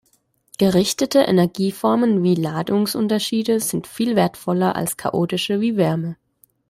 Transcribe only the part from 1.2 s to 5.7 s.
Energieformen wie Ladungsunterschiede sind viel wertvoller als chaotische